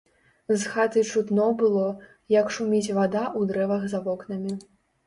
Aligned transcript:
З 0.61 0.71
хаты 0.75 1.03
чутно 1.09 1.45
было, 1.61 1.85
як 2.39 2.51
шуміць 2.57 2.89
вада 2.99 3.23
ў 3.39 3.55
дрэвах 3.55 3.81
за 3.95 4.07
вокнамі. 4.09 4.61